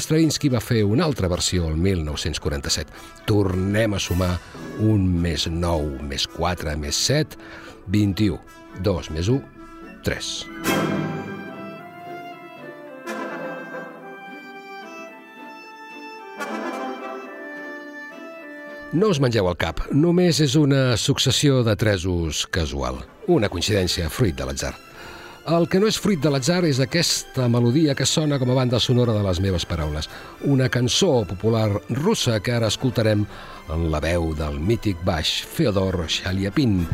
Stravinsky 0.00 0.48
va 0.48 0.62
fer 0.64 0.82
una 0.88 1.04
altra 1.04 1.28
versió 1.28 1.68
el 1.68 1.76
1947. 1.76 2.88
Tornem 3.28 3.94
a 3.94 4.00
sumar 4.00 4.32
1 4.80 5.04
més 5.26 5.46
9 5.50 6.08
més 6.08 6.26
4 6.38 6.76
més 6.80 7.04
7, 7.12 7.38
21. 7.92 8.40
2 8.82 9.12
més 9.14 9.30
1, 9.30 9.40
3. 10.08 11.33
No 18.94 19.08
us 19.10 19.18
mengeu 19.18 19.48
el 19.50 19.56
cap, 19.58 19.80
només 19.90 20.38
és 20.38 20.52
una 20.54 20.94
successió 21.02 21.64
de 21.66 21.72
tresos 21.74 22.44
casual, 22.54 23.00
una 23.26 23.48
coincidència 23.50 24.06
fruit 24.06 24.36
de 24.38 24.44
l'atzar. 24.46 24.70
El 25.50 25.64
que 25.66 25.80
no 25.82 25.88
és 25.90 25.96
fruit 25.98 26.20
de 26.22 26.30
l'atzar 26.30 26.60
és 26.68 26.78
aquesta 26.78 27.48
melodia 27.50 27.96
que 27.98 28.06
sona 28.06 28.38
com 28.38 28.52
a 28.52 28.54
banda 28.54 28.78
sonora 28.78 29.16
de 29.16 29.24
les 29.24 29.40
meves 29.42 29.66
paraules. 29.66 30.06
Una 30.46 30.68
cançó 30.70 31.24
popular 31.26 31.72
russa 31.88 32.38
que 32.38 32.54
ara 32.54 32.68
escoltarem 32.70 33.24
en 33.74 33.82
la 33.90 33.98
veu 34.04 34.28
del 34.38 34.60
mític 34.62 35.02
baix 35.02 35.40
Feodor 35.42 36.04
Shaliapin. 36.06 36.84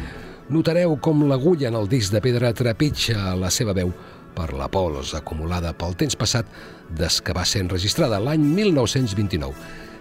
Notareu 0.48 0.96
com 1.04 1.26
l'agulla 1.28 1.68
en 1.68 1.76
el 1.82 1.90
disc 1.92 2.16
de 2.16 2.22
pedra 2.24 2.54
trepitja 2.56 3.34
la 3.36 3.52
seva 3.52 3.76
veu 3.76 3.92
per 4.32 4.54
la 4.56 4.70
pols 4.72 5.12
acumulada 5.20 5.74
pel 5.76 5.92
temps 6.00 6.16
passat 6.16 6.48
des 6.96 7.20
que 7.20 7.36
va 7.36 7.44
ser 7.44 7.60
enregistrada 7.66 8.22
l'any 8.24 8.48
1929. 8.56 9.52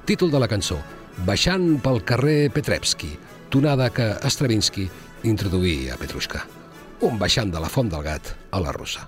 Títol 0.07 0.31
de 0.31 0.39
la 0.39 0.47
cançó, 0.47 0.79
baixant 1.25 1.79
pel 1.83 2.01
carrer 2.07 2.49
Petrevski, 2.53 3.11
tonada 3.49 3.89
que 3.93 4.11
Stravinsky 4.29 4.87
introduí 5.23 5.89
a 5.89 5.97
Petrushka. 5.99 6.45
Un 7.01 7.19
baixant 7.19 7.51
de 7.51 7.63
la 7.63 7.71
Font 7.71 7.89
del 7.91 8.03
Gat 8.03 8.35
a 8.51 8.59
la 8.63 8.75
russa. 8.75 9.07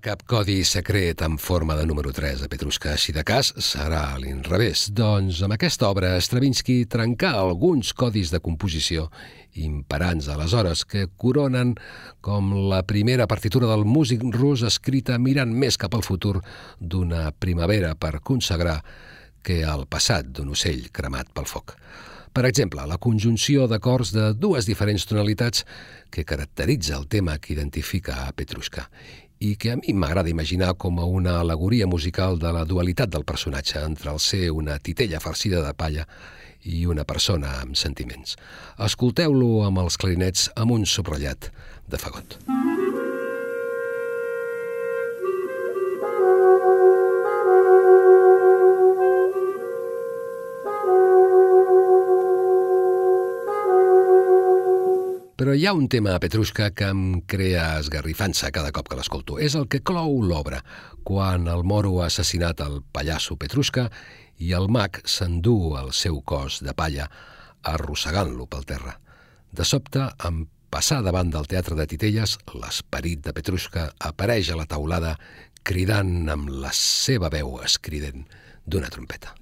cap 0.00 0.22
codi 0.28 0.62
secret 0.64 1.22
en 1.22 1.36
forma 1.38 1.74
de 1.76 1.84
número 1.86 2.12
3 2.12 2.42
a 2.44 2.48
Petrushka. 2.48 2.96
Si 2.98 3.12
de 3.12 3.24
cas, 3.26 3.50
serà 3.62 4.14
a 4.14 4.18
l'inrevés. 4.20 4.88
Doncs 4.94 5.40
amb 5.42 5.56
aquesta 5.56 5.88
obra, 5.90 6.14
Stravinsky 6.22 6.84
trencà 6.90 7.32
alguns 7.38 7.92
codis 7.98 8.32
de 8.32 8.40
composició 8.40 9.08
imperants 9.58 10.28
aleshores 10.30 10.84
que 10.86 11.08
coronen 11.16 11.74
com 12.20 12.52
la 12.70 12.82
primera 12.86 13.26
partitura 13.26 13.70
del 13.70 13.84
músic 13.84 14.22
rus 14.34 14.62
escrita 14.66 15.18
mirant 15.18 15.50
més 15.52 15.78
cap 15.80 15.94
al 15.94 16.06
futur 16.06 16.38
d'una 16.78 17.32
primavera 17.32 17.94
per 17.94 18.20
consagrar 18.20 18.80
que 19.42 19.62
el 19.62 19.86
passat 19.90 20.30
d'un 20.30 20.54
ocell 20.54 20.90
cremat 20.92 21.32
pel 21.34 21.48
foc. 21.48 21.74
Per 22.32 22.44
exemple, 22.46 22.84
la 22.86 23.00
conjunció 23.02 23.64
d'acords 23.66 24.12
de 24.14 24.32
dues 24.36 24.66
diferents 24.68 25.08
tonalitats 25.08 25.64
que 26.12 26.26
caracteritza 26.28 26.94
el 26.98 27.08
tema 27.08 27.38
que 27.38 27.54
identifica 27.54 28.26
a 28.26 28.32
Petrushka 28.36 28.86
i 29.40 29.54
que 29.56 29.72
a 29.72 29.78
mi 29.78 29.94
m'agrada 29.94 30.30
imaginar 30.30 30.74
com 30.74 30.98
a 30.98 31.06
una 31.06 31.38
alegoria 31.40 31.86
musical 31.86 32.38
de 32.38 32.52
la 32.52 32.64
dualitat 32.64 33.10
del 33.10 33.24
personatge 33.24 33.78
entre 33.84 34.10
el 34.10 34.20
ser 34.20 34.50
una 34.50 34.78
titella 34.78 35.20
farcida 35.20 35.62
de 35.62 35.74
palla 35.74 36.06
i 36.64 36.84
una 36.86 37.04
persona 37.04 37.60
amb 37.62 37.78
sentiments. 37.78 38.36
Escolteu-lo 38.90 39.64
amb 39.66 39.84
els 39.86 39.96
clarinets 39.96 40.50
amb 40.56 40.74
un 40.74 40.86
subratllat 40.86 41.52
de 41.88 41.98
fagot. 42.02 42.40
Mm. 42.46 42.57
Però 55.38 55.52
hi 55.54 55.68
ha 55.70 55.72
un 55.72 55.84
tema 55.86 56.16
a 56.16 56.18
Petrushka 56.18 56.72
que 56.74 56.88
em 56.90 57.20
crea 57.30 57.76
esgarrifança 57.78 58.48
cada 58.50 58.72
cop 58.74 58.88
que 58.90 58.96
l'escolto. 58.98 59.36
És 59.38 59.54
el 59.54 59.68
que 59.70 59.78
clou 59.86 60.16
l'obra, 60.26 60.58
quan 61.06 61.46
el 61.46 61.62
moro 61.62 61.92
ha 62.00 62.08
assassinat 62.08 62.58
el 62.64 62.80
pallasso 62.82 63.36
Petrushka 63.38 63.84
i 64.42 64.50
el 64.58 64.66
mag 64.66 64.98
s'endú 65.06 65.76
el 65.78 65.92
seu 65.94 66.18
cos 66.26 66.58
de 66.66 66.74
palla 66.74 67.06
arrossegant-lo 67.70 68.48
pel 68.50 68.66
terra. 68.66 68.96
De 69.54 69.62
sobte, 69.62 70.08
en 70.26 70.48
passar 70.74 71.04
davant 71.06 71.30
del 71.30 71.46
teatre 71.46 71.78
de 71.78 71.86
Titelles, 71.86 72.34
l'esperit 72.58 73.22
de 73.22 73.36
Petrushka 73.36 73.92
apareix 74.10 74.50
a 74.50 74.58
la 74.58 74.66
taulada 74.66 75.14
cridant 75.62 76.32
amb 76.34 76.50
la 76.50 76.74
seva 76.74 77.30
veu 77.30 77.60
escrident 77.62 78.26
d'una 78.66 78.90
trompeta. 78.90 79.38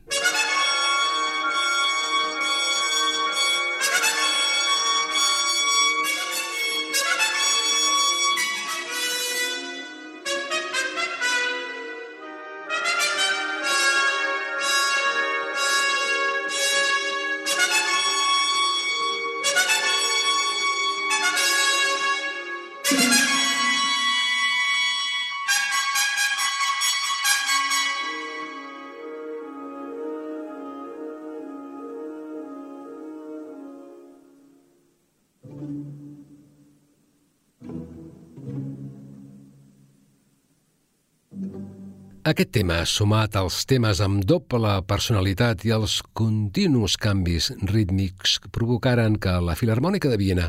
Aquest 42.27 42.49
tema, 42.57 42.81
sumat 42.91 43.37
als 43.39 43.61
temes 43.71 44.01
amb 44.03 44.25
doble 44.27 44.73
personalitat 44.91 45.61
i 45.63 45.71
els 45.77 46.01
continus 46.19 46.97
canvis 46.99 47.53
rítmics, 47.71 48.41
provocaren 48.51 49.15
que 49.23 49.37
la 49.47 49.55
Filarmònica 49.55 50.11
de 50.11 50.19
Viena 50.19 50.49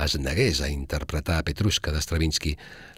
es 0.00 0.14
negués 0.16 0.62
a 0.64 0.70
interpretar 0.72 1.42
Petrushka 1.44 1.92
de 1.92 2.00
Stravinsky 2.00 2.54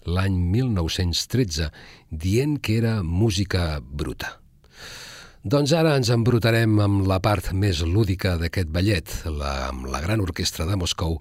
l'any 0.07 0.37
1913, 0.55 1.73
dient 2.15 2.61
que 2.63 2.77
era 2.79 3.01
música 3.03 3.81
bruta. 3.83 4.37
Doncs 5.43 5.75
ara 5.75 5.97
ens 5.99 6.13
embrutarem 6.15 6.79
amb 6.79 7.03
la 7.11 7.19
part 7.19 7.51
més 7.51 7.83
lúdica 7.83 8.37
d'aquest 8.39 8.71
ballet, 8.71 9.17
la, 9.27 9.73
amb 9.73 9.91
la 9.91 9.99
gran 10.07 10.23
orquestra 10.23 10.71
de 10.71 10.79
Moscou 10.79 11.19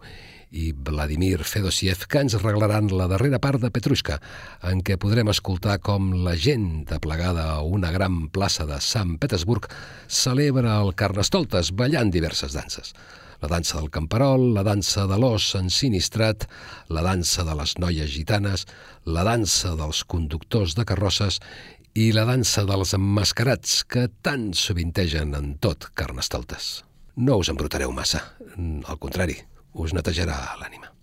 i 0.52 0.74
Vladimir 0.76 1.46
Fedosiev, 1.48 2.06
que 2.12 2.20
ens 2.20 2.36
reglaran 2.44 2.92
la 2.92 3.08
darrera 3.08 3.40
part 3.40 3.62
de 3.64 3.72
Petrushka, 3.72 4.20
en 4.68 4.84
què 4.84 4.98
podrem 5.00 5.32
escoltar 5.32 5.80
com 5.80 6.12
la 6.26 6.36
gent 6.36 6.92
aplegada 6.92 7.48
a 7.56 7.62
una 7.64 7.92
gran 7.96 8.28
plaça 8.30 8.68
de 8.68 8.78
Sant 8.84 9.16
Petersburg 9.18 9.70
celebra 10.12 10.76
el 10.84 10.94
Carnestoltes 11.00 11.72
ballant 11.72 12.12
diverses 12.12 12.54
danses. 12.54 12.94
La 13.42 13.50
dansa 13.50 13.80
del 13.80 13.90
camperol, 13.90 14.52
la 14.54 14.62
dansa 14.62 15.08
de 15.10 15.18
l'os 15.18 15.48
ensinistrat, 15.58 16.46
la 16.94 17.02
dansa 17.02 17.48
de 17.48 17.56
les 17.58 17.78
noies 17.82 18.12
gitanes, 18.12 18.68
la 19.06 19.24
dansa 19.26 19.74
dels 19.80 20.04
conductors 20.04 20.76
de 20.78 20.86
carrosses 20.86 21.40
i 21.98 22.12
la 22.16 22.28
dansa 22.28 22.68
dels 22.70 22.94
emmascarats 22.96 23.82
que 23.84 24.06
tant 24.22 24.52
sovintegen 24.54 25.34
en 25.36 25.56
tot 25.64 25.90
Carnestoltes. 25.96 26.84
No 27.18 27.40
us 27.42 27.50
embrutareu 27.52 27.92
massa, 27.92 28.22
al 28.56 29.00
contrari, 29.02 29.42
us 29.74 29.94
netejarà 29.94 30.58
l'ànima. 30.60 31.01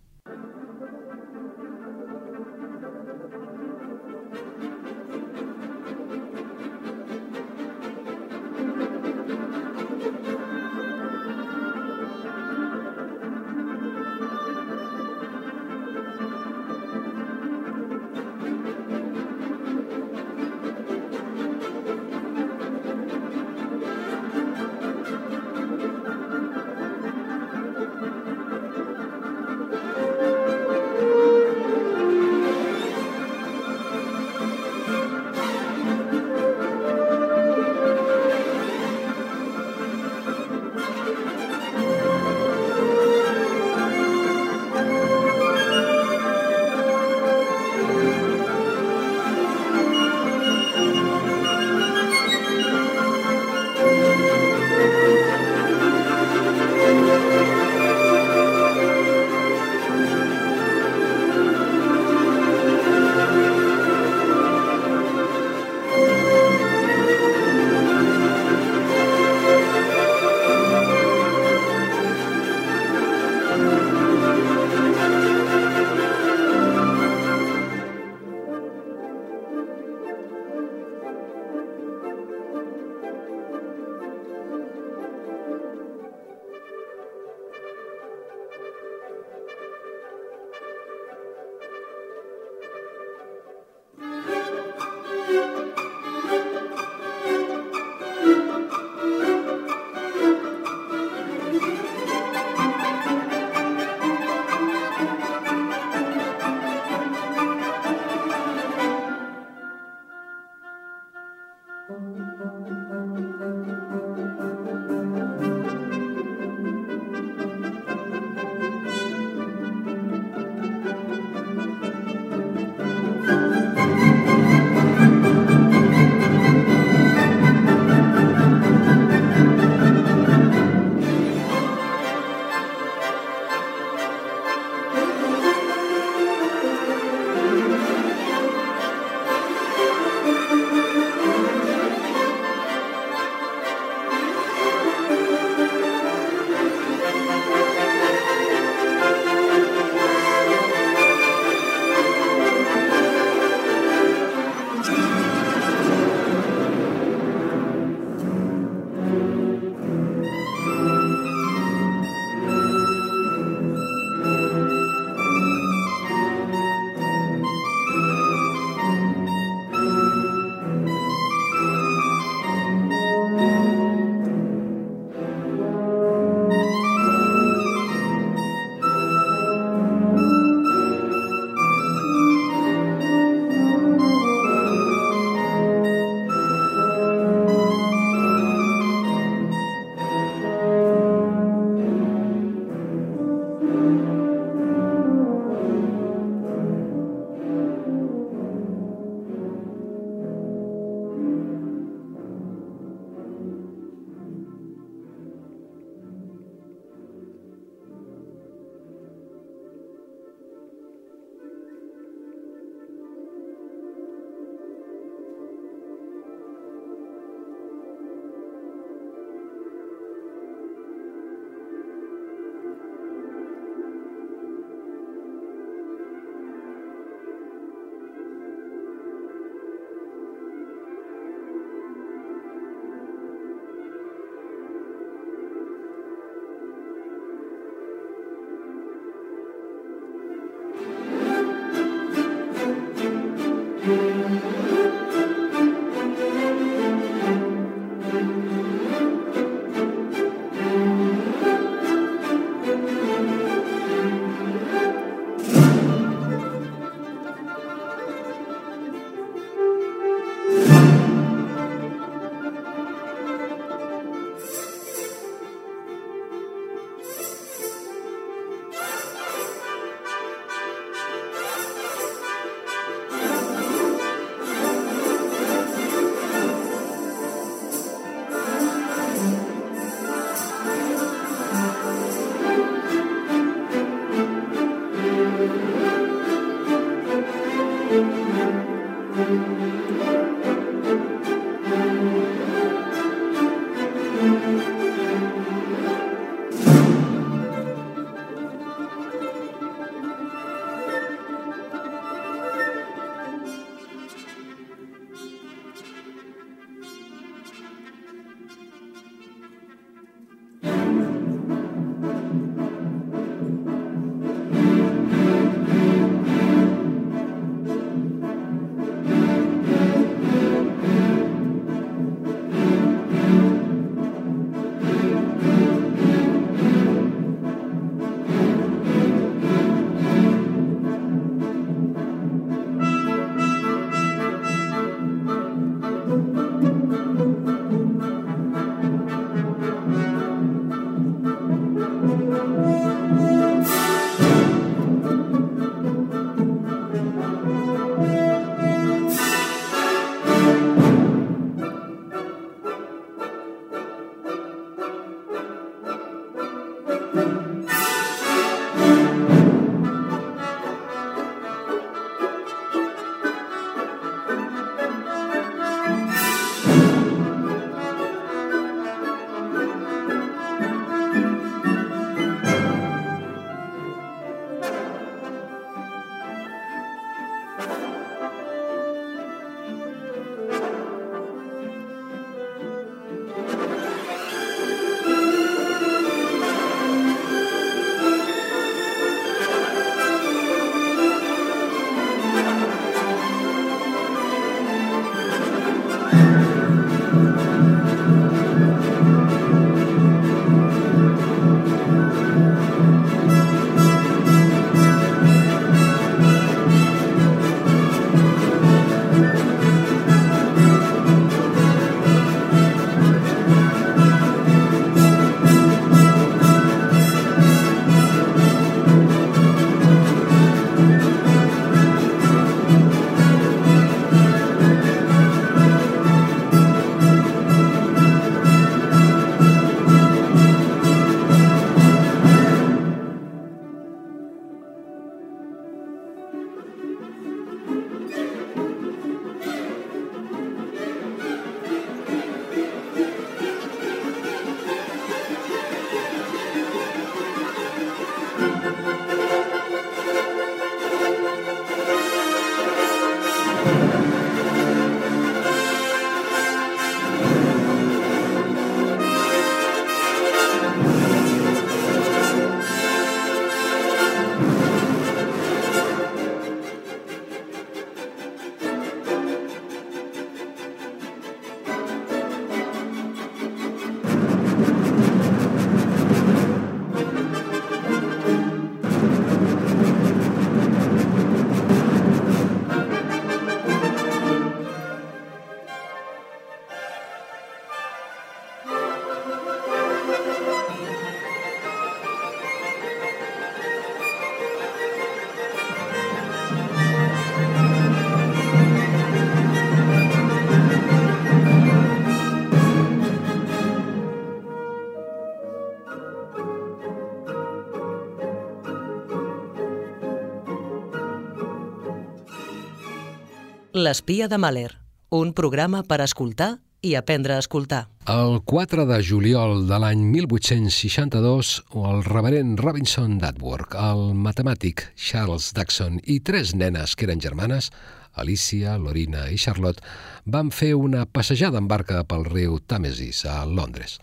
L'espia 513.79 514.27
de 514.27 514.39
Mahler, 514.43 514.73
un 515.15 515.29
programa 515.39 515.85
per 515.87 516.01
escoltar 516.03 516.57
i 516.83 516.97
aprendre 516.99 517.37
a 517.37 517.43
escoltar. 517.45 517.85
El 518.11 518.41
4 518.43 518.87
de 518.89 518.97
juliol 519.07 519.69
de 519.69 519.79
l'any 519.79 520.01
1862, 520.17 521.51
el 521.79 522.03
reverent 522.09 522.57
Robinson 522.59 523.21
d'Atwork, 523.23 523.77
el 523.79 524.03
matemàtic 524.19 524.83
Charles 524.99 525.53
Dixon 525.55 526.01
i 526.03 526.19
tres 526.19 526.57
nenes 526.59 526.97
que 526.99 527.07
eren 527.07 527.23
germanes, 527.23 527.71
Alicia, 528.19 528.75
Lorina 528.83 529.29
i 529.31 529.39
Charlotte, 529.39 529.87
van 530.27 530.51
fer 530.51 530.73
una 530.75 531.07
passejada 531.07 531.63
en 531.63 531.71
barca 531.71 532.03
pel 532.03 532.27
riu 532.27 532.59
Tàmesis 532.59 533.23
a 533.31 533.45
Londres. 533.47 534.01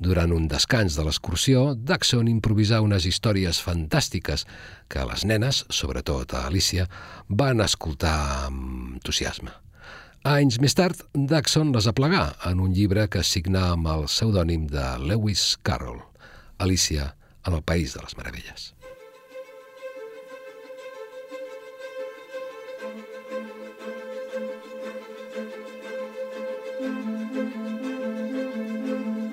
Durant 0.00 0.32
un 0.32 0.46
descans 0.48 0.94
de 0.96 1.04
l'excursió, 1.04 1.74
Daxon 1.76 2.28
improvisà 2.30 2.78
unes 2.80 3.04
històries 3.04 3.58
fantàstiques 3.60 4.46
que 4.88 5.04
les 5.04 5.26
nenes, 5.28 5.66
sobretot 5.68 6.32
a 6.32 6.46
Alicia, 6.48 6.86
van 7.28 7.60
escoltar 7.60 8.16
amb 8.46 8.96
entusiasme. 8.96 9.52
Anys 10.24 10.56
més 10.64 10.76
tard, 10.76 11.04
Daxon 11.12 11.76
les 11.76 11.88
aplegà 11.92 12.30
en 12.48 12.64
un 12.64 12.72
llibre 12.72 13.06
que 13.12 13.20
signà 13.20 13.74
amb 13.74 13.92
el 13.92 14.08
pseudònim 14.08 14.66
de 14.72 14.88
Lewis 15.04 15.58
Carroll, 15.68 16.00
Alicia 16.56 17.12
en 17.44 17.60
el 17.60 17.64
País 17.64 17.92
de 17.92 18.04
les 18.04 18.16
Meravelles. 18.16 18.70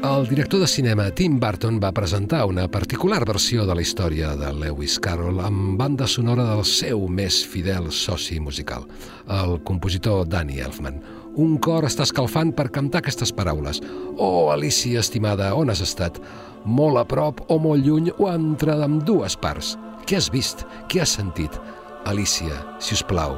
El 0.08 0.28
director 0.28 0.62
de 0.62 0.68
cinema 0.68 1.10
Tim 1.12 1.38
Burton 1.40 1.82
va 1.84 1.92
presentar 1.92 2.46
una 2.48 2.68
particular 2.72 3.26
versió 3.28 3.66
de 3.68 3.76
la 3.76 3.82
història 3.84 4.30
de 4.40 4.54
Lewis 4.56 4.96
Carroll 5.04 5.42
amb 5.44 5.76
banda 5.78 6.08
sonora 6.08 6.46
del 6.48 6.64
seu 6.64 7.04
més 7.12 7.42
fidel 7.44 7.90
soci 7.92 8.40
musical, 8.40 8.86
el 9.28 9.58
compositor 9.68 10.24
Danny 10.32 10.62
Elfman. 10.64 11.02
Un 11.36 11.58
cor 11.60 11.90
està 11.90 12.08
escalfant 12.08 12.56
per 12.56 12.70
cantar 12.72 13.04
aquestes 13.04 13.36
paraules. 13.36 13.82
Oh, 14.16 14.48
Alicia, 14.56 15.04
estimada, 15.04 15.52
on 15.60 15.74
has 15.74 15.84
estat? 15.84 16.22
Molt 16.64 17.04
a 17.04 17.06
prop 17.06 17.44
o 17.52 17.60
molt 17.60 17.84
lluny 17.84 18.08
o 18.16 18.32
entre 18.32 18.80
dues 19.04 19.36
parts? 19.36 19.76
Què 20.08 20.22
has 20.22 20.32
vist? 20.32 20.64
Què 20.88 21.04
has 21.04 21.20
sentit? 21.20 21.60
Alicia, 22.08 22.64
si 22.80 22.96
us 22.96 23.04
plau, 23.04 23.36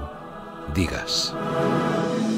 digues. 0.77 1.31
Digues. 1.33 2.28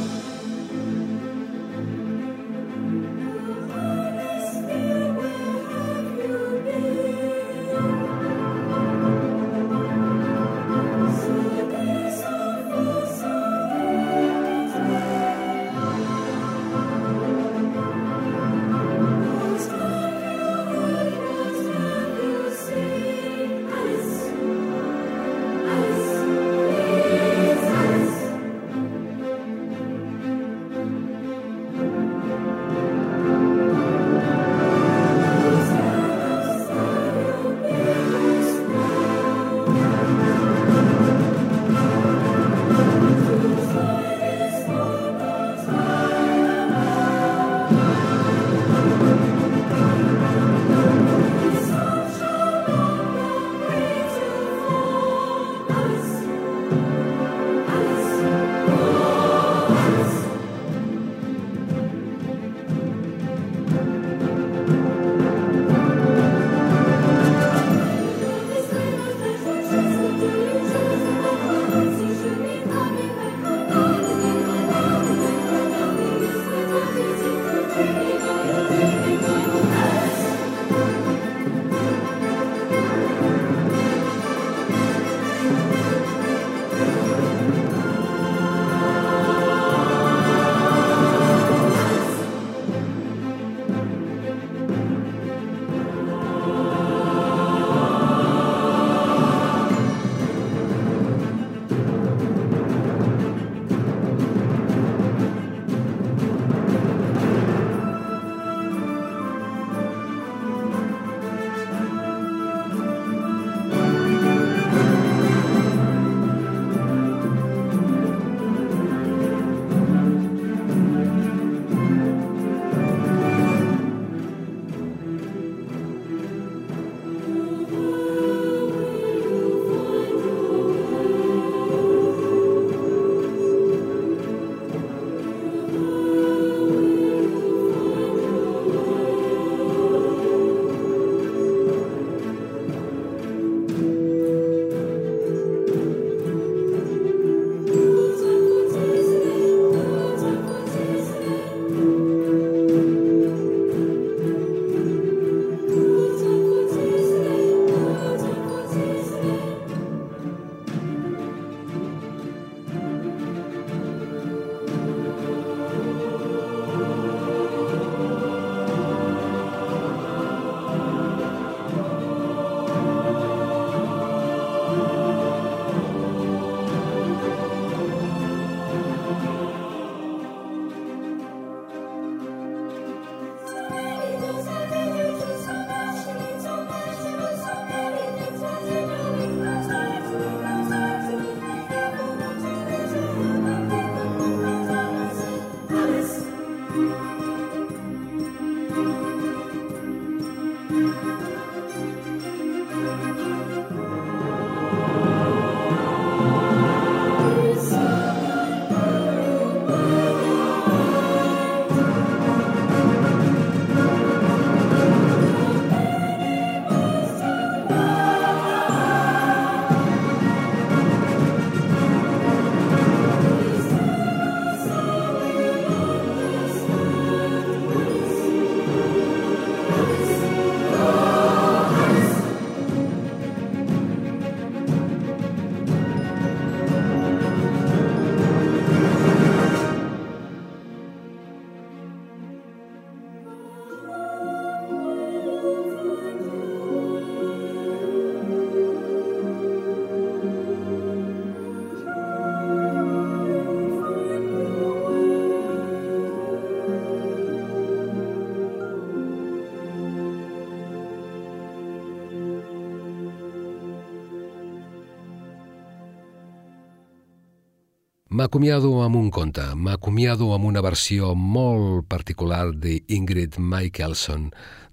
M'acomiado 268.21 268.83
amb 268.85 268.99
un 268.99 269.07
conte, 269.09 269.41
m'acomiado 269.57 270.27
amb 270.35 270.45
una 270.45 270.61
versió 270.61 271.15
molt 271.17 271.87
particular 271.89 272.51
d'Ingrid 272.53 273.39
Michaelson 273.41 274.27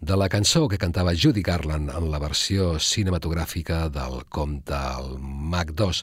de 0.05 0.17
la 0.21 0.27
cançó 0.29 0.67
que 0.69 0.77
cantava 0.77 1.15
Judy 1.17 1.41
Garland 1.41 1.89
en 1.89 2.11
la 2.13 2.19
versió 2.21 2.75
cinematogràfica 2.77 3.79
del 3.89 4.27
conte 4.29 4.77
El 4.77 5.17
Mag 5.23 5.73
2 5.73 6.01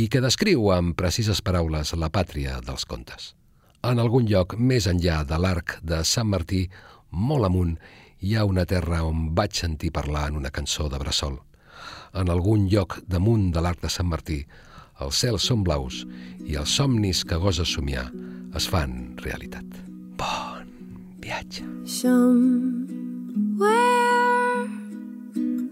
i 0.00 0.06
que 0.08 0.22
descriu 0.24 0.70
amb 0.72 0.96
precises 0.96 1.42
paraules 1.44 1.92
la 1.92 2.08
pàtria 2.08 2.56
dels 2.64 2.88
contes. 2.88 3.34
En 3.84 4.00
algun 4.00 4.24
lloc 4.24 4.54
més 4.56 4.86
enllà 4.88 5.26
de 5.28 5.36
l'arc 5.36 5.74
de 5.82 5.98
Sant 6.08 6.30
Martí, 6.32 6.62
molt 7.10 7.50
amunt, 7.50 7.74
hi 8.24 8.32
ha 8.32 8.46
una 8.48 8.64
terra 8.64 9.02
on 9.04 9.34
vaig 9.36 9.60
sentir 9.60 9.92
parlar 9.92 10.30
en 10.30 10.40
una 10.40 10.54
cançó 10.56 10.88
de 10.88 11.02
Bressol. 11.04 11.36
En 12.16 12.32
algun 12.32 12.64
lloc 12.72 13.02
damunt 13.04 13.50
de 13.52 13.60
l'arc 13.60 13.84
de 13.84 13.92
Sant 13.92 14.08
Martí, 14.08 14.40
els 15.04 15.16
cels 15.22 15.44
són 15.50 15.62
blaus 15.66 16.04
i 16.46 16.56
els 16.58 16.70
somnis 16.80 17.24
que 17.24 17.38
goses 17.38 17.68
somiar 17.76 18.08
es 18.58 18.66
fan 18.70 19.14
realitat. 19.24 19.66
Bon 20.18 20.66
viatge. 21.22 21.64
Somewhere 21.86 22.88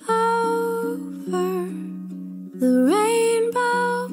over 0.09 1.69
the 2.61 2.71
rainbow 2.91 4.09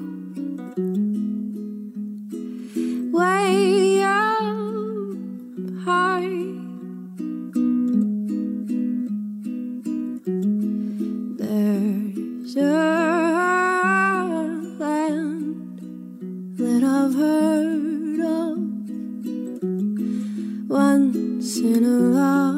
Way 3.11 4.03
up 4.03 4.43
high 5.85 6.12
I've 17.05 17.15
heard 17.15 18.19
of 18.21 18.57
once 20.69 21.57
in 21.57 21.83
a 21.83 21.89
lullaby. 21.89 22.52